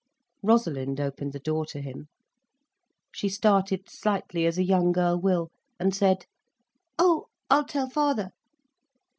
Rosalind 0.41 0.99
opened 0.99 1.31
the 1.31 1.37
door 1.37 1.63
to 1.67 1.79
him. 1.79 2.07
She 3.13 3.29
started 3.29 3.87
slightly, 3.87 4.47
as 4.47 4.57
a 4.57 4.63
young 4.63 4.91
girl 4.91 5.15
will, 5.15 5.51
and 5.79 5.93
said: 5.93 6.25
"Oh, 6.97 7.27
I'll 7.51 7.65
tell 7.65 7.87
father." 7.87 8.31